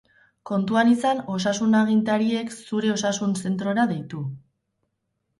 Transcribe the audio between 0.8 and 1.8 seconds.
izan osasun